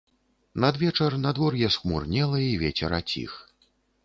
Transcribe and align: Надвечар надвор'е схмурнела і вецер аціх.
Надвечар 0.63 1.13
надвор'е 1.25 1.69
схмурнела 1.75 2.37
і 2.47 2.49
вецер 2.63 2.91
аціх. 3.01 3.31